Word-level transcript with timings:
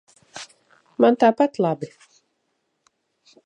Man 1.05 1.19
tāpat 1.25 1.61
labi. 1.67 1.93